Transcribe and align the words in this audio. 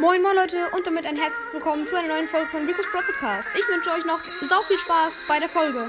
Moin 0.00 0.22
moin 0.22 0.36
Leute 0.36 0.70
und 0.76 0.86
damit 0.86 1.06
ein 1.06 1.16
herzliches 1.16 1.52
Willkommen 1.52 1.84
zu 1.88 1.96
einer 1.96 2.06
neuen 2.06 2.28
Folge 2.28 2.48
von 2.50 2.64
Rico's 2.64 2.86
Pro 2.92 3.00
Podcast. 3.00 3.48
Ich 3.52 3.66
wünsche 3.66 3.90
euch 3.90 4.04
noch 4.04 4.20
sau 4.48 4.62
viel 4.62 4.78
Spaß 4.78 5.22
bei 5.26 5.40
der 5.40 5.48
Folge. 5.48 5.88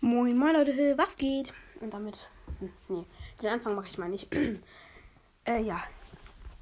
Moin 0.00 0.36
moin 0.36 0.54
Leute, 0.54 0.98
was 0.98 1.16
geht? 1.16 1.54
Und 1.78 1.94
damit, 1.94 2.28
nee, 2.88 3.04
den 3.40 3.48
Anfang 3.48 3.76
mache 3.76 3.86
ich 3.86 3.96
mal 3.96 4.08
nicht. 4.08 4.34
äh, 5.44 5.62
ja, 5.62 5.80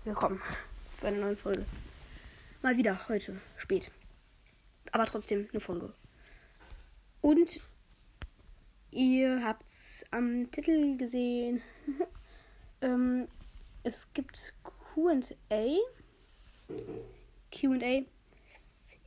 willkommen 0.04 0.38
zu 0.96 1.06
einer 1.06 1.16
neuen 1.16 1.38
Folge. 1.38 1.64
Mal 2.60 2.76
wieder 2.76 3.08
heute, 3.08 3.40
spät. 3.56 3.90
Aber 4.92 5.06
trotzdem 5.06 5.48
eine 5.50 5.60
Folge. 5.60 5.94
Und 7.22 7.58
ihr 8.90 9.44
habt's 9.44 9.77
am 10.10 10.50
Titel 10.50 10.96
gesehen. 10.96 11.62
ähm, 12.80 13.28
es 13.82 14.06
gibt 14.12 14.54
QA. 14.94 15.76
QA. 17.50 18.04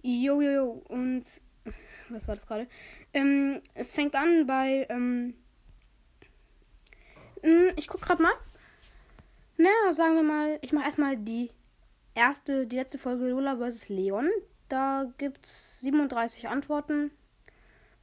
Jo, 0.02 0.42
jo. 0.42 0.82
Und 0.88 1.26
was 2.10 2.28
war 2.28 2.36
das 2.36 2.48
gerade? 2.48 2.68
Ähm, 3.14 3.62
es 3.74 3.94
fängt 3.94 4.16
an 4.16 4.46
bei. 4.46 4.88
Ähm, 4.90 5.34
hm, 7.44 7.74
ich 7.76 7.88
guck 7.88 8.02
gerade 8.02 8.22
mal. 8.22 8.34
Na, 9.58 9.94
sagen 9.94 10.16
wir 10.16 10.24
mal, 10.24 10.60
ich 10.62 10.74
mache 10.74 10.86
erstmal 10.86 11.18
die 11.18 11.52
erste, 12.16 12.66
die 12.66 12.76
letzte 12.78 12.98
Folge 12.98 13.30
Lola 13.30 13.58
vs. 13.58 13.90
Leon. 13.90 14.30
Da 14.70 15.12
gibt's 15.18 15.82
37 15.82 16.48
Antworten. 16.48 17.12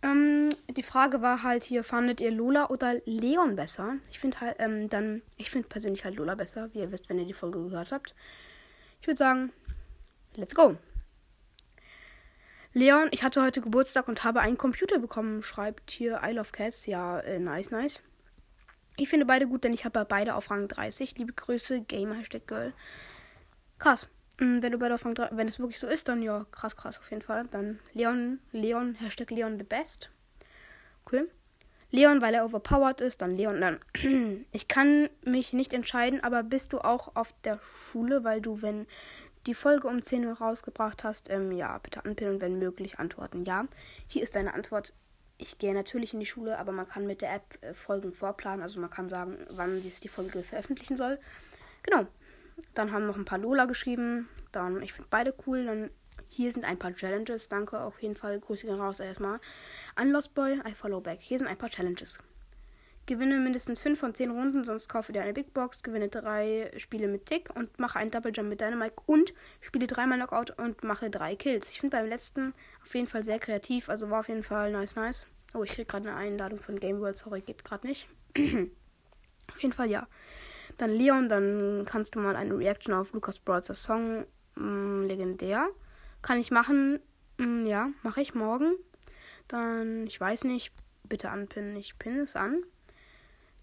Ähm, 0.03 0.51
die 0.71 0.83
Frage 0.83 1.23
war 1.23 1.43
halt 1.43 1.65
hier, 1.65 1.83
fandet 1.83 2.21
ihr 2.21 2.31
Lola 2.31 2.71
oder 2.71 2.97
Leon 3.05 3.57
besser? 3.57 3.97
Ich 4.11 4.21
finde 4.21 4.41
halt, 4.41 4.57
ähm, 4.61 4.89
dann, 4.89 5.23
ich 5.37 5.51
finde 5.51 5.69
persönlich 5.69 6.05
halt 6.05 6.17
Lola 6.17 6.35
besser, 6.35 6.73
wie 6.73 6.79
ihr 6.79 6.93
wisst, 6.93 7.09
wenn 7.09 7.19
ihr 7.19 7.27
die 7.27 7.33
Folge 7.33 7.63
gehört 7.63 7.91
habt. 7.91 8.15
Ich 9.01 9.07
würde 9.07 9.19
sagen, 9.19 9.53
let's 10.37 10.55
go. 10.55 10.77
Leon, 12.75 13.09
ich 13.11 13.25
hatte 13.25 13.43
heute 13.43 13.61
Geburtstag 13.61 14.07
und 14.07 14.23
habe 14.23 14.41
einen 14.41 14.59
Computer 14.59 14.99
bekommen, 14.99 15.43
schreibt 15.43 15.91
hier 15.91 16.21
I 16.25 16.33
Love 16.33 16.53
Cats. 16.53 16.87
Ja, 16.87 17.19
äh, 17.21 17.41
nice, 17.41 17.71
nice. 17.71 18.03
Ich 18.97 19.09
finde 19.09 19.27
beide 19.27 19.49
gut, 19.49 19.65
denn 19.65 19.73
ich 19.73 19.85
habe 19.85 20.05
beide 20.05 20.35
auf 20.35 20.51
Rang 20.51 20.69
30. 20.69 21.19
Liebe 21.19 21.33
Grüße, 21.33 21.81
Gamer 21.83 22.17
Hashtag 22.17 22.47
Girl. 22.47 22.73
Krass. 23.79 24.09
Mm, 24.39 24.63
wenn 24.63 24.73
du 24.73 24.79
bei 24.79 24.89
der 24.89 24.99
Fang 24.99 25.17
wenn 25.33 25.49
es 25.49 25.59
wirklich 25.59 25.79
so 25.79 25.87
ist, 25.87 26.09
dann 26.09 26.23
ja, 26.23 26.47
krass, 26.53 26.77
krass 26.77 26.99
auf 26.99 27.11
jeden 27.11 27.23
Fall. 27.23 27.47
Dann 27.51 27.79
Leon, 27.93 28.41
Leon, 28.53 28.95
Hashtag 28.95 29.31
Leon 29.31 29.59
the 29.59 29.65
best. 29.65 30.11
Cool. 31.11 31.29
Leon, 31.91 32.21
weil 32.21 32.35
er 32.35 32.45
overpowered 32.45 33.01
ist, 33.01 33.23
dann 33.23 33.37
Leon, 33.37 33.61
dann. 33.61 33.81
ich 34.53 34.69
kann 34.69 35.09
mich 35.25 35.53
nicht 35.53 35.73
entscheiden, 35.73 36.23
aber 36.23 36.43
bist 36.43 36.73
du 36.73 36.81
auch 36.81 37.17
auf 37.17 37.35
der 37.45 37.59
Schule, 37.91 38.25
weil 38.25 38.43
du, 38.43 38.61
wenn 38.61 38.87
die 39.47 39.55
Folge 39.55 39.89
um 39.89 40.03
10 40.03 40.27
Uhr 40.27 40.35
rausgebracht 40.35 41.03
hast, 41.03 41.31
ähm, 41.31 41.51
ja, 41.53 41.79
bitte 41.79 42.05
anpinnen 42.05 42.35
und 42.35 42.41
wenn 42.43 42.59
möglich 42.59 42.99
antworten 42.99 43.45
ja. 43.45 43.67
Hier 44.07 44.23
ist 44.23 44.37
deine 44.37 44.55
Antwort. 44.55 44.93
Ich 45.39 45.59
gehe 45.59 45.73
natürlich 45.73 46.13
in 46.13 46.21
die 46.21 46.27
Schule, 46.27 46.59
aber 46.59 46.73
man 46.73 46.89
kann 46.89 47.07
mit 47.07 47.23
der 47.23 47.33
App 47.35 47.59
äh, 47.63 47.73
Folgen 47.73 48.13
vorplanen. 48.13 48.63
Also 48.63 48.79
man 48.81 48.91
kann 48.91 49.09
sagen, 49.09 49.39
wann 49.49 49.81
sie 49.81 49.89
die 49.89 50.09
Folge 50.09 50.43
veröffentlichen 50.43 50.97
soll. 50.97 51.19
Genau. 51.83 52.07
Dann 52.75 52.93
haben 52.93 53.07
noch 53.07 53.17
ein 53.17 53.25
paar 53.25 53.39
Lola 53.39 53.65
geschrieben. 53.65 54.29
Dann, 54.53 54.83
ich 54.83 54.93
finde 54.93 55.09
beide 55.11 55.35
cool. 55.47 55.65
Dann 55.65 55.91
hier 56.29 56.53
sind 56.53 56.65
ein 56.65 56.79
paar 56.79 56.95
Challenges. 56.95 57.49
Danke 57.49 57.81
auf 57.81 58.01
jeden 58.03 58.17
Fall. 58.17 58.41
Grüße 58.41 58.67
gehen 58.67 58.81
raus 58.81 59.01
erstmal. 59.01 59.41
An 59.95 60.11
Lost 60.11 60.35
Boy, 60.35 60.61
I 60.67 60.75
follow 60.75 61.01
back. 61.01 61.21
Hier 61.21 61.39
sind 61.39 61.47
ein 61.47 61.59
paar 61.59 61.71
Challenges. 61.71 62.21
Gewinne 63.09 63.39
mindestens 63.39 63.81
5 63.81 63.99
von 63.99 64.15
10 64.15 64.31
Runden, 64.31 64.65
sonst 64.65 64.87
kaufe 64.87 65.15
dir 65.15 65.23
eine 65.23 65.33
Big 65.33 65.55
Box, 65.55 65.83
gewinne 65.83 66.11
3 66.11 66.73
Spiele 66.77 67.09
mit 67.09 67.25
Tick 67.25 67.49
und 67.57 67.79
mache 67.79 67.99
einen 67.99 68.11
Double 68.11 68.33
Jump 68.35 68.51
mit 68.51 68.61
Dynamite 68.61 68.97
und 69.07 69.33
spiele 69.63 69.87
dreimal 69.87 70.19
Knockout 70.19 70.51
und 70.59 70.85
mache 70.85 71.09
3 71.09 71.35
Kills. 71.37 71.71
Ich 71.71 71.81
finde 71.81 71.97
beim 71.97 72.07
letzten 72.07 72.53
auf 72.85 72.95
jeden 72.95 73.07
Fall 73.07 73.25
sehr 73.25 73.39
kreativ, 73.39 73.89
also 73.89 74.11
war 74.11 74.21
auf 74.21 74.29
jeden 74.29 74.43
Fall 74.43 74.73
nice, 74.73 74.95
nice. 74.95 75.27
Oh, 75.55 75.63
ich 75.63 75.71
kriege 75.71 75.87
gerade 75.87 76.11
eine 76.11 76.19
Einladung 76.19 76.61
von 76.61 76.79
Game 76.79 77.01
World, 77.01 77.17
sorry, 77.17 77.41
geht 77.41 77.65
gerade 77.65 77.87
nicht. 77.87 78.11
auf 78.37 79.63
jeden 79.63 79.73
Fall 79.73 79.91
ja. 79.91 80.07
Dann 80.79 80.91
Leon, 80.91 81.29
dann 81.29 81.85
kannst 81.87 82.15
du 82.15 82.21
mal 82.21 82.37
eine 82.37 82.57
Reaction 82.57 82.95
auf 82.95 83.13
Lucas 83.13 83.41
Brawlers 83.41 83.83
Song 83.83 84.25
mh, 84.55 84.63
mm, 84.65 85.07
legendär. 85.07 85.69
Kann 86.23 86.39
ich 86.39 86.53
machen, 86.53 87.01
mh, 87.39 87.47
mm, 87.47 87.67
ja, 87.67 87.91
mache 88.03 88.21
ich 88.21 88.35
morgen. 88.35 88.75
Dann, 89.49 90.07
ich 90.07 90.21
weiß 90.21 90.45
nicht, 90.45 90.73
bitte 91.03 91.31
anpinnen. 91.31 91.77
Ich 91.77 91.99
pinne 91.99 92.21
es 92.21 92.37
an. 92.37 92.63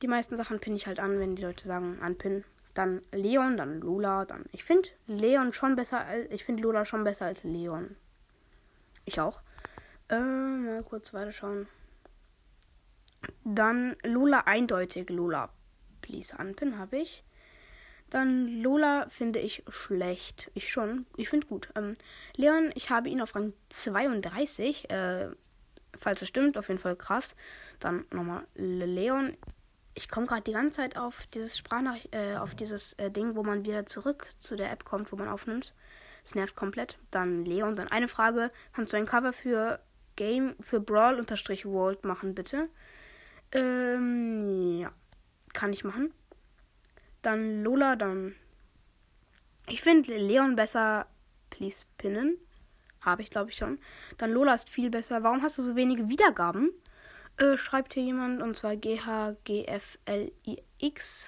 Die 0.01 0.07
meisten 0.07 0.35
Sachen 0.35 0.59
pinne 0.59 0.75
ich 0.75 0.87
halt 0.87 0.99
an, 0.99 1.19
wenn 1.19 1.37
die 1.37 1.43
Leute 1.43 1.67
sagen 1.67 1.99
anpinnen. 2.01 2.43
Dann 2.73 3.01
Leon, 3.13 3.55
dann 3.55 3.79
Lola, 3.79 4.25
dann. 4.25 4.43
Ich 4.51 4.65
finde 4.65 4.89
Leon 5.07 5.53
schon 5.53 5.77
besser 5.77 6.05
als. 6.05 6.29
Ich 6.31 6.43
finde 6.43 6.63
Lola 6.63 6.83
schon 6.83 7.05
besser 7.05 7.27
als 7.27 7.45
Leon. 7.45 7.95
Ich 9.05 9.21
auch. 9.21 9.39
Äh, 10.09 10.19
mal 10.19 10.83
kurz 10.83 11.13
weiterschauen. 11.13 11.67
Dann 13.45 13.95
Lola 14.03 14.41
eindeutig 14.41 15.09
Lola 15.09 15.49
Please 16.05 16.37
Anpin 16.37 16.77
habe 16.77 16.97
ich. 16.97 17.23
Dann 18.11 18.61
Lola 18.61 19.09
finde 19.09 19.39
ich 19.39 19.63
schlecht. 19.67 20.51
Ich 20.53 20.71
schon. 20.71 21.07
Ich 21.17 21.29
finde 21.29 21.47
gut. 21.47 21.69
Ähm, 21.75 21.97
Leon, 22.35 22.71
ich 22.75 22.91
habe 22.91 23.09
ihn 23.09 23.21
auf 23.21 23.33
Rang 23.33 23.53
32. 23.69 24.89
Äh, 24.91 25.29
falls 25.97 26.21
es 26.21 26.27
stimmt, 26.27 26.59
auf 26.59 26.67
jeden 26.67 26.79
Fall 26.79 26.95
krass. 26.95 27.35
Dann 27.79 28.05
nochmal 28.11 28.45
Leon. 28.53 29.35
Ich 29.95 30.09
komme 30.09 30.27
gerade 30.27 30.43
die 30.43 30.51
ganze 30.51 30.77
Zeit 30.77 30.95
auf 30.95 31.25
dieses 31.27 31.57
Sprachnachricht, 31.57 32.13
äh, 32.13 32.35
auf 32.35 32.53
dieses 32.53 32.93
äh, 32.93 33.09
Ding, 33.09 33.35
wo 33.35 33.41
man 33.41 33.65
wieder 33.65 33.87
zurück 33.87 34.27
zu 34.37 34.55
der 34.55 34.71
App 34.71 34.85
kommt, 34.85 35.11
wo 35.11 35.15
man 35.15 35.27
aufnimmt. 35.27 35.73
Es 36.23 36.35
nervt 36.35 36.55
komplett. 36.55 36.99
Dann 37.09 37.45
Leon. 37.45 37.75
Dann 37.75 37.87
eine 37.87 38.07
Frage. 38.07 38.51
Kannst 38.73 38.93
du 38.93 38.97
ein 38.97 39.07
Cover 39.07 39.33
für 39.33 39.79
Game, 40.15 40.55
für 40.59 40.79
Brawl-World 40.79 42.03
machen, 42.03 42.35
bitte? 42.35 42.69
Ähm, 43.51 44.79
ja. 44.79 44.91
Kann 45.55 45.73
ich 45.73 45.83
machen. 45.85 46.13
Dann 47.21 47.63
Lola, 47.63 47.95
dann. 47.95 48.35
Ich 49.67 49.81
finde 49.81 50.15
Leon 50.17 50.57
besser. 50.57 51.07
Please 51.49 51.85
pinnen. 51.97 52.37
Habe 52.99 53.21
ich, 53.21 53.29
glaube 53.29 53.51
ich, 53.51 53.55
schon. 53.55 53.79
Dann 54.17 54.31
Lola 54.31 54.53
ist 54.53 54.69
viel 54.69 54.89
besser. 54.89 55.23
Warum 55.23 55.41
hast 55.41 55.57
du 55.57 55.61
so 55.61 55.77
wenige 55.77 56.09
Wiedergaben? 56.09 56.71
Äh, 57.37 57.55
schreibt 57.55 57.93
hier 57.93 58.03
jemand. 58.03 58.41
Und 58.41 58.57
zwar 58.57 58.75
GHGFLIX. 58.75 59.31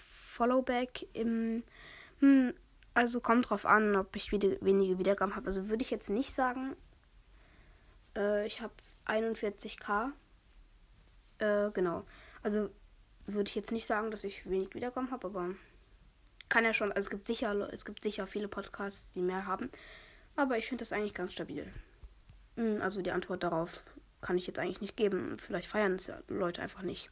Followback 0.05 1.07
im. 1.13 1.63
Hm, 2.19 2.53
also 2.93 3.21
kommt 3.21 3.49
drauf 3.49 3.65
an, 3.65 3.95
ob 3.95 4.13
ich 4.17 4.33
wieder, 4.33 4.49
wenige 4.59 4.99
Wiedergaben 4.99 5.37
habe. 5.37 5.47
Also 5.47 5.69
würde 5.69 5.83
ich 5.83 5.89
jetzt 5.89 6.09
nicht 6.09 6.33
sagen. 6.33 6.75
Äh, 8.15 8.45
ich 8.45 8.61
habe 8.61 8.73
41k. 9.05 10.11
Äh, 11.39 11.71
genau. 11.71 12.05
Also 12.43 12.69
würde 13.27 13.49
ich 13.49 13.55
jetzt 13.55 13.71
nicht 13.71 13.85
sagen, 13.85 14.11
dass 14.11 14.23
ich 14.23 14.49
wenig 14.49 14.73
Wiederkommen 14.73 15.11
habe, 15.11 15.27
aber 15.27 15.49
kann 16.49 16.65
ja 16.65 16.73
schon. 16.73 16.91
Also 16.91 17.07
es 17.07 17.09
gibt 17.09 17.27
sicher, 17.27 17.71
es 17.73 17.85
gibt 17.85 18.01
sicher 18.01 18.25
viele 18.25 18.47
Podcasts, 18.47 19.11
die 19.13 19.21
mehr 19.21 19.45
haben. 19.45 19.69
Aber 20.35 20.57
ich 20.57 20.67
finde 20.67 20.81
das 20.81 20.93
eigentlich 20.93 21.13
ganz 21.13 21.33
stabil. 21.33 21.67
Hm, 22.55 22.81
also 22.81 23.01
die 23.01 23.11
Antwort 23.11 23.43
darauf 23.43 23.83
kann 24.21 24.37
ich 24.37 24.47
jetzt 24.47 24.59
eigentlich 24.59 24.81
nicht 24.81 24.97
geben. 24.97 25.37
Vielleicht 25.37 25.67
feiern 25.67 25.95
es 25.95 26.07
ja 26.07 26.19
Leute 26.27 26.61
einfach 26.61 26.81
nicht. 26.81 27.09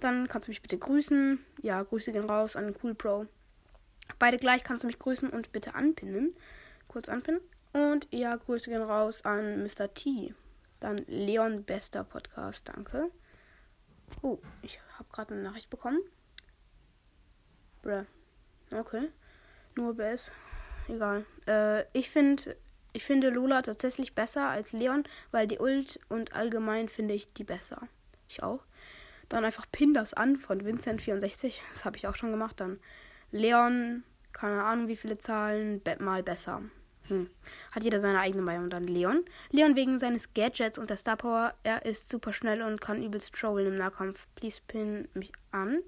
Dann 0.00 0.28
kannst 0.28 0.48
du 0.48 0.50
mich 0.50 0.62
bitte 0.62 0.78
grüßen. 0.78 1.38
Ja, 1.62 1.82
Grüße 1.82 2.12
gehen 2.12 2.28
raus 2.28 2.56
an 2.56 2.74
Cool 2.82 2.94
Pro. 2.94 3.26
Beide 4.18 4.38
gleich 4.38 4.62
kannst 4.62 4.82
du 4.82 4.86
mich 4.86 4.98
grüßen 4.98 5.30
und 5.30 5.52
bitte 5.52 5.74
anpinnen. 5.74 6.36
Kurz 6.88 7.08
anpinnen. 7.08 7.40
Und 7.72 8.08
ja, 8.10 8.36
Grüße 8.36 8.70
gehen 8.70 8.82
raus 8.82 9.24
an 9.24 9.62
Mr. 9.62 9.92
T. 9.92 10.34
Dann 10.80 10.98
Leon 11.06 11.64
Bester 11.64 12.04
Podcast, 12.04 12.68
danke. 12.68 13.10
Oh, 14.22 14.38
ich 14.62 14.80
habe 14.98 15.08
gerade 15.12 15.34
eine 15.34 15.42
Nachricht 15.42 15.70
bekommen. 15.70 16.00
Bruh. 17.82 18.04
Okay. 18.70 19.08
Nur 19.74 19.94
Bass. 19.94 20.32
Egal. 20.88 21.24
Äh, 21.46 21.84
ich 21.92 22.10
finde 22.10 22.56
ich 22.92 23.04
finde 23.04 23.28
Lola 23.28 23.60
tatsächlich 23.60 24.14
besser 24.14 24.48
als 24.48 24.72
Leon, 24.72 25.04
weil 25.30 25.46
die 25.46 25.58
Ult 25.58 26.00
und 26.08 26.34
allgemein 26.34 26.88
finde 26.88 27.12
ich 27.12 27.30
die 27.34 27.44
besser. 27.44 27.88
Ich 28.26 28.42
auch. 28.42 28.64
Dann 29.28 29.44
einfach 29.44 29.66
Pin 29.70 29.92
das 29.92 30.14
an 30.14 30.36
von 30.36 30.62
Vincent64. 30.62 31.60
Das 31.72 31.84
habe 31.84 31.98
ich 31.98 32.06
auch 32.06 32.16
schon 32.16 32.30
gemacht. 32.30 32.58
Dann 32.58 32.80
Leon, 33.32 34.02
keine 34.32 34.64
Ahnung 34.64 34.88
wie 34.88 34.96
viele 34.96 35.18
Zahlen, 35.18 35.82
mal 35.98 36.22
besser. 36.22 36.62
Hm. 37.08 37.28
Hat 37.72 37.84
jeder 37.84 38.00
seine 38.00 38.20
eigene 38.20 38.42
Meinung. 38.42 38.70
Dann 38.70 38.86
Leon. 38.86 39.24
Leon 39.50 39.76
wegen 39.76 39.98
seines 39.98 40.34
Gadgets 40.34 40.78
und 40.78 40.90
der 40.90 40.96
Star 40.96 41.16
Power. 41.16 41.54
Er 41.62 41.84
ist 41.84 42.08
super 42.08 42.32
schnell 42.32 42.62
und 42.62 42.80
kann 42.80 43.02
übelst 43.02 43.34
trollen 43.34 43.66
im 43.68 43.76
Nahkampf. 43.76 44.26
Please 44.34 44.60
pin 44.66 45.08
mich 45.14 45.32
an. 45.52 45.80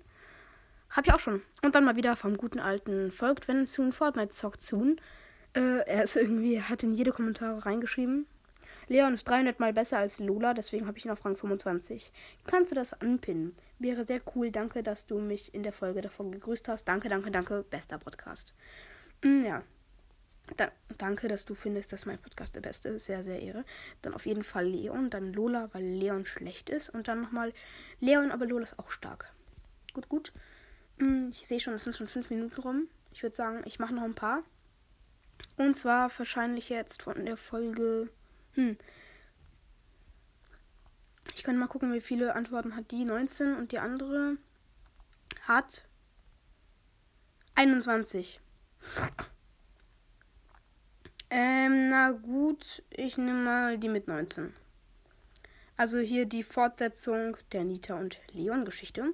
Hab 0.91 1.06
ich 1.06 1.12
auch 1.12 1.20
schon. 1.20 1.43
Und 1.62 1.75
dann 1.75 1.85
mal 1.85 1.97
wieder 1.97 2.17
vom 2.17 2.37
guten 2.37 2.61
alten 2.61 3.11
folgt, 3.11 3.49
wenn 3.49 3.67
soon 3.67 3.93
Fortnite 3.93 4.35
zockt 4.35 4.62
soon. 4.62 5.00
Äh, 5.55 5.87
er 5.87 6.05
ist 6.05 6.17
irgendwie, 6.17 6.62
hat 6.62 6.82
in 6.82 6.93
jede 6.93 7.12
Kommentare 7.12 7.65
reingeschrieben. 7.67 8.26
Leon 8.88 9.15
ist 9.15 9.29
300 9.29 9.61
mal 9.61 9.75
besser 9.75 9.99
als 9.99 10.19
Lola, 10.19 10.55
deswegen 10.55 10.87
habe 10.87 10.97
ich 10.97 11.05
ihn 11.05 11.11
auf 11.11 11.23
Rang 11.25 11.37
25. 11.37 12.11
Kannst 12.47 12.70
du 12.70 12.75
das 12.75 12.94
anpinnen? 12.94 13.55
Wäre 13.79 14.06
sehr 14.06 14.20
cool. 14.35 14.50
Danke, 14.50 14.82
dass 14.82 15.06
du 15.06 15.19
mich 15.19 15.55
in 15.55 15.62
der 15.62 15.75
Folge 15.75 16.00
davon 16.00 16.32
gegrüßt 16.32 16.69
hast. 16.69 16.85
Danke, 16.85 17.11
danke, 17.11 17.31
danke. 17.31 17.65
Bester 17.69 17.99
Podcast. 17.99 18.55
Mm, 19.23 19.44
ja. 19.44 19.62
Da, 20.56 20.73
danke, 20.97 21.29
dass 21.29 21.45
du 21.45 21.55
findest, 21.55 21.93
dass 21.93 22.06
mein 22.06 22.19
Podcast 22.19 22.55
der 22.56 22.61
beste 22.61 22.89
ist. 22.91 23.06
Sehr, 23.06 23.23
sehr 23.23 23.41
ehre. 23.41 23.65
Dann 24.03 24.15
auf 24.15 24.27
jeden 24.27 24.45
Fall 24.45 24.67
Leon, 24.67 25.11
dann 25.11 25.33
Lola, 25.33 25.69
weil 25.73 25.85
Leon 25.85 26.25
schlecht 26.25 26.71
ist. 26.71 26.91
Und 26.91 27.09
dann 27.09 27.21
nochmal 27.21 27.53
Leon, 28.00 28.31
aber 28.31 28.47
Lola 28.47 28.65
ist 28.65 28.79
auch 28.79 28.91
stark. 28.91 29.33
Gut, 29.93 30.09
gut. 30.09 30.33
Mm, 30.99 31.29
ich 31.31 31.47
sehe 31.47 31.61
schon, 31.61 31.75
es 31.75 31.85
sind 31.85 31.97
schon 31.97 32.09
fünf 32.09 32.31
Minuten 32.31 32.61
rum. 32.61 32.89
Ich 33.12 33.23
würde 33.23 33.37
sagen, 33.37 33.62
ich 33.65 33.79
mache 33.79 33.95
noch 33.95 34.03
ein 34.03 34.15
paar. 34.15 34.43
Und 35.56 35.77
zwar 35.77 36.11
wahrscheinlich 36.19 36.69
jetzt 36.69 37.03
von 37.03 37.25
der 37.25 37.37
Folge. 37.37 38.11
Hm. 38.53 38.77
Ich 41.35 41.44
kann 41.44 41.56
mal 41.56 41.69
gucken, 41.69 41.93
wie 41.93 42.01
viele 42.01 42.35
Antworten 42.35 42.75
hat 42.75 42.91
die. 42.91 43.05
19 43.05 43.55
und 43.55 43.73
die 43.73 43.79
andere 43.79 44.37
hat 45.47 45.87
21. 47.55 48.41
Ähm, 51.69 51.91
na 51.91 52.12
gut, 52.12 52.82
ich 52.91 53.19
nehme 53.19 53.43
mal 53.43 53.79
die 53.79 53.88
mit 53.88 54.09
19. 54.09 54.55
Also 55.76 55.99
hier 55.99 56.25
die 56.25 56.43
Fortsetzung 56.43 57.37
der 57.53 57.65
Nita 57.65 57.94
und 57.99 58.19
Leon 58.32 58.65
Geschichte. 58.65 59.12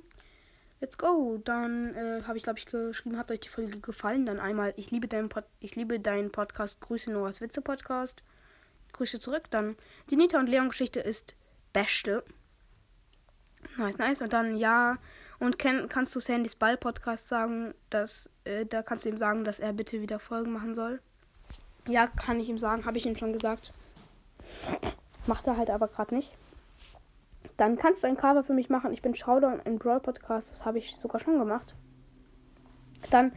Let's 0.80 0.96
go. 0.96 1.38
Dann 1.44 1.94
äh, 1.94 2.22
habe 2.26 2.38
ich, 2.38 2.44
glaube 2.44 2.58
ich, 2.58 2.66
geschrieben, 2.66 3.18
hat 3.18 3.32
euch 3.32 3.40
die 3.40 3.48
Folge 3.48 3.80
gefallen. 3.80 4.24
Dann 4.24 4.38
einmal, 4.38 4.72
ich 4.76 4.90
liebe 4.90 5.08
deinen, 5.08 5.28
Pod 5.28 5.44
ich 5.60 5.74
liebe 5.74 5.98
deinen 5.98 6.30
Podcast. 6.30 6.80
Grüße 6.80 7.10
Noahs 7.10 7.40
Witze 7.40 7.60
Podcast. 7.60 8.22
Grüße 8.92 9.18
zurück. 9.18 9.50
Dann 9.50 9.76
die 10.10 10.16
Nita 10.16 10.38
und 10.38 10.46
Leon 10.46 10.68
Geschichte 10.68 11.00
ist 11.00 11.34
beste. 11.72 12.24
Nice, 13.76 13.98
nice. 13.98 14.22
Und 14.22 14.32
dann 14.32 14.56
ja. 14.56 14.98
Und 15.40 15.58
kann, 15.58 15.88
kannst 15.88 16.14
du 16.14 16.20
Sandys 16.20 16.54
Ball 16.54 16.76
Podcast 16.76 17.26
sagen, 17.26 17.74
dass 17.90 18.30
äh, 18.44 18.64
da 18.64 18.82
kannst 18.82 19.04
du 19.04 19.08
ihm 19.08 19.18
sagen, 19.18 19.44
dass 19.44 19.58
er 19.58 19.72
bitte 19.72 20.00
wieder 20.00 20.20
Folgen 20.20 20.52
machen 20.52 20.76
soll. 20.76 21.00
Ja, 21.88 22.06
kann 22.06 22.40
ich 22.40 22.48
ihm 22.48 22.58
sagen, 22.58 22.86
habe 22.86 22.96
ich 22.96 23.06
ihm 23.06 23.16
schon 23.16 23.32
gesagt. 23.32 23.72
Macht 25.26 25.46
er 25.46 25.56
halt 25.56 25.70
aber 25.70 25.88
gerade 25.88 26.14
nicht. 26.14 26.36
Dann 27.56 27.76
kannst 27.76 28.02
du 28.02 28.08
ein 28.08 28.16
Cover 28.16 28.42
für 28.42 28.52
mich 28.52 28.68
machen. 28.68 28.92
Ich 28.92 29.02
bin 29.02 29.14
Showdown 29.14 29.60
im 29.64 29.78
Brawl 29.78 30.00
Podcast. 30.00 30.50
Das 30.50 30.64
habe 30.64 30.78
ich 30.78 30.96
sogar 30.96 31.20
schon 31.20 31.38
gemacht. 31.38 31.74
Dann 33.10 33.32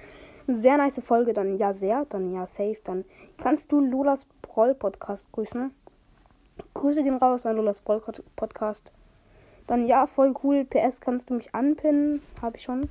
eine 0.48 0.58
sehr 0.58 0.78
nice 0.78 1.02
Folge. 1.04 1.34
Dann 1.34 1.58
ja, 1.58 1.74
sehr. 1.74 2.06
Dann 2.06 2.32
ja, 2.32 2.48
safe. 2.48 2.78
Dann 2.84 3.06
kannst 3.38 3.72
du 3.72 3.80
Lolas 3.80 4.26
Brawl 4.42 4.74
Podcast 4.74 5.32
grüßen. 5.32 5.72
Grüße 6.74 7.04
gehen 7.04 7.18
raus 7.18 7.46
an 7.46 7.58
Lolas 7.58 7.82
Brawl 7.82 8.02
Podcast. 8.36 8.92
Dann 9.68 9.86
ja, 9.86 10.08
voll 10.08 10.34
cool. 10.44 10.66
PS 10.66 11.02
kannst 11.02 11.30
du 11.30 11.36
mich 11.36 11.54
anpinnen. 11.54 12.22
Habe 12.42 12.58
ich 12.58 12.64
schon. 12.64 12.90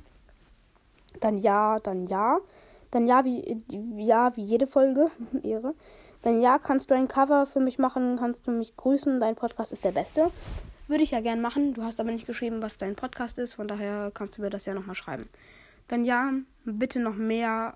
Dann 1.19 1.37
ja, 1.37 1.79
dann 1.79 2.07
ja. 2.07 2.37
Dann 2.91 3.07
ja, 3.07 3.25
wie, 3.25 3.63
ja, 3.97 4.35
wie 4.35 4.43
jede 4.43 4.67
Folge. 4.67 5.11
Ehre. 5.43 5.75
Dann 6.21 6.41
ja, 6.41 6.57
kannst 6.57 6.89
du 6.89 6.95
ein 6.95 7.07
Cover 7.07 7.45
für 7.45 7.59
mich 7.59 7.77
machen, 7.77 8.17
kannst 8.17 8.47
du 8.47 8.51
mich 8.51 8.75
grüßen. 8.75 9.19
Dein 9.19 9.35
Podcast 9.35 9.71
ist 9.71 9.83
der 9.83 9.91
beste. 9.91 10.31
Würde 10.87 11.03
ich 11.03 11.11
ja 11.11 11.21
gern 11.21 11.41
machen. 11.41 11.73
Du 11.73 11.83
hast 11.83 11.99
aber 11.99 12.11
nicht 12.11 12.25
geschrieben, 12.25 12.61
was 12.61 12.77
dein 12.77 12.95
Podcast 12.95 13.37
ist. 13.39 13.53
Von 13.53 13.67
daher 13.67 14.11
kannst 14.13 14.37
du 14.37 14.41
mir 14.41 14.49
das 14.49 14.65
ja 14.65 14.73
nochmal 14.73 14.95
schreiben. 14.95 15.29
Dann 15.87 16.05
ja, 16.05 16.31
bitte 16.65 16.99
noch 16.99 17.15
mehr. 17.15 17.75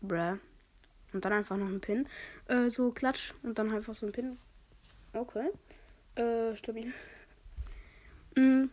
Bruh. 0.00 0.38
Und 1.12 1.24
dann 1.24 1.32
einfach 1.32 1.56
noch 1.56 1.66
ein 1.66 1.80
Pin. 1.80 2.06
Äh, 2.48 2.70
so 2.70 2.92
klatsch 2.92 3.34
und 3.42 3.58
dann 3.58 3.70
einfach 3.70 3.94
so 3.94 4.06
ein 4.06 4.12
Pin. 4.12 4.38
Okay. 5.12 5.48
Äh, 6.14 6.56
stabil. 6.56 6.92
Mm. 8.36 8.70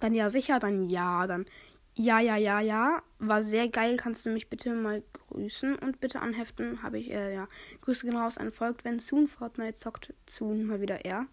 Dann 0.00 0.14
ja, 0.14 0.28
sicher, 0.28 0.58
dann 0.58 0.90
ja, 0.90 1.28
dann 1.28 1.46
ja, 1.94 2.20
ja, 2.20 2.36
ja, 2.36 2.60
ja. 2.60 3.02
War 3.18 3.42
sehr 3.42 3.68
geil. 3.68 3.96
Kannst 3.96 4.24
du 4.24 4.30
mich 4.30 4.48
bitte 4.48 4.72
mal 4.74 5.02
grüßen 5.28 5.76
und 5.76 6.00
bitte 6.00 6.20
anheften? 6.20 6.82
Habe 6.82 6.98
ich, 6.98 7.10
äh, 7.10 7.34
ja. 7.34 7.48
Grüße 7.82 8.06
genau 8.06 8.26
aus 8.26 8.38
an 8.38 8.52
folgt, 8.52 8.84
wenn 8.84 8.98
Zoom 8.98 9.26
Fortnite 9.28 9.74
zockt. 9.74 10.14
Zoom 10.28 10.64
mal 10.64 10.80
wieder 10.80 11.04
er. 11.04 11.26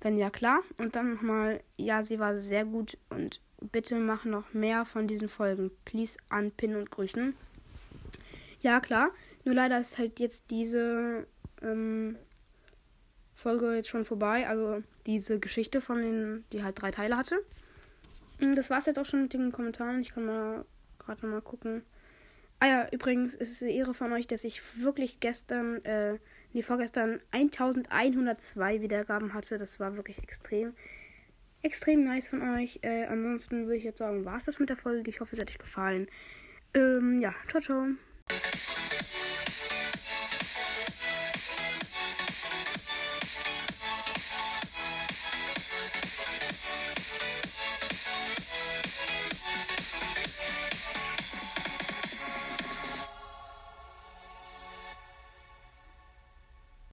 Dann 0.00 0.18
ja, 0.18 0.30
klar. 0.30 0.60
Und 0.78 0.96
dann 0.96 1.14
nochmal, 1.14 1.62
ja, 1.76 2.02
sie 2.02 2.18
war 2.18 2.36
sehr 2.36 2.64
gut 2.64 2.98
und 3.10 3.40
bitte 3.70 3.96
mach 3.96 4.24
noch 4.24 4.52
mehr 4.52 4.84
von 4.84 5.06
diesen 5.06 5.28
Folgen. 5.28 5.70
Please 5.84 6.18
anpinnen 6.28 6.76
und 6.76 6.90
grüßen. 6.90 7.34
Ja, 8.60 8.80
klar. 8.80 9.10
Nur 9.44 9.54
leider 9.54 9.80
ist 9.80 9.98
halt 9.98 10.20
jetzt 10.20 10.50
diese 10.50 11.26
ähm, 11.62 12.16
Folge 13.34 13.74
jetzt 13.74 13.88
schon 13.88 14.04
vorbei. 14.04 14.48
Also 14.48 14.82
diese 15.06 15.40
Geschichte 15.40 15.80
von 15.80 16.00
den, 16.00 16.44
die 16.52 16.62
halt 16.62 16.80
drei 16.80 16.90
Teile 16.90 17.16
hatte. 17.16 17.44
Mm, 18.42 18.54
das 18.54 18.70
war 18.70 18.78
es 18.78 18.86
jetzt 18.86 18.98
auch 18.98 19.06
schon 19.06 19.22
mit 19.22 19.32
den 19.32 19.52
Kommentaren. 19.52 20.00
Ich 20.00 20.10
kann 20.10 20.26
mal 20.26 20.64
gerade 20.98 21.24
noch 21.26 21.32
mal 21.32 21.42
gucken. 21.42 21.82
Ah 22.60 22.68
ja, 22.68 22.88
übrigens 22.92 23.34
ist 23.34 23.52
es 23.52 23.62
eine 23.62 23.72
Ehre 23.72 23.94
von 23.94 24.12
euch, 24.12 24.26
dass 24.28 24.44
ich 24.44 24.62
wirklich 24.82 25.18
gestern, 25.20 25.84
äh, 25.84 26.18
nee, 26.52 26.62
vorgestern 26.62 27.20
1102 27.32 28.82
Wiedergaben 28.82 29.34
hatte. 29.34 29.58
Das 29.58 29.80
war 29.80 29.96
wirklich 29.96 30.22
extrem, 30.22 30.74
extrem 31.62 32.04
nice 32.04 32.28
von 32.28 32.42
euch. 32.56 32.78
Äh, 32.82 33.06
ansonsten 33.06 33.66
würde 33.66 33.78
ich 33.78 33.84
jetzt 33.84 33.98
sagen, 33.98 34.24
war 34.24 34.36
es 34.36 34.44
das 34.44 34.58
mit 34.60 34.68
der 34.68 34.76
Folge. 34.76 35.10
Ich 35.10 35.20
hoffe, 35.20 35.34
es 35.34 35.40
hat 35.40 35.50
euch 35.50 35.58
gefallen. 35.58 36.06
Ähm, 36.74 37.20
ja, 37.20 37.34
ciao, 37.48 37.60
ciao. 37.60 37.86